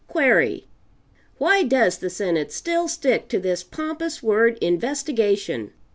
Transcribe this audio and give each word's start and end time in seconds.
Query. 0.07 0.67
Why 1.37 1.61
does 1.61 1.99
the 1.99 2.09
Senate 2.09 2.51
still 2.51 2.87
stick 2.87 3.27
to 3.27 3.39
this 3.39 3.61
pompous 3.61 4.23
word, 4.23 4.57
'Investigation?' 4.59 5.73